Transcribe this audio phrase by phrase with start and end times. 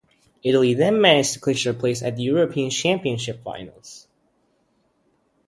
[0.41, 4.07] Italy then managed to clinch their place at the European Championship finals.